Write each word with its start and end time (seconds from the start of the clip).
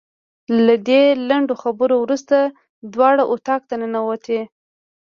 د 0.67 0.69
دې 0.87 1.01
لنډو 1.29 1.53
خبرو 1.63 1.95
وروسته 2.03 2.37
دواړه 2.93 3.23
اتاق 3.33 3.61
ته 3.69 3.75
ننوتې. 3.81 4.39